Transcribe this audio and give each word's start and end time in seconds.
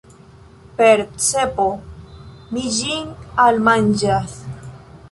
Per 0.79 1.03
cepo 1.25 1.67
mi 2.55 2.65
ĝin 2.79 3.13
almanĝas. 3.47 4.37